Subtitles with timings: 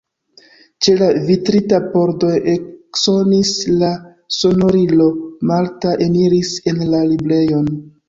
[0.85, 3.53] Ĉe la vitrita pordo eksonis
[3.83, 3.93] la
[4.41, 5.11] sonorilo,
[5.53, 7.75] Marta eniris en la librejon.